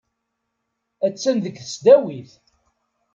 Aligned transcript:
Attan 1.07 1.37
deg 1.43 1.55
tesdawit. 1.57 2.31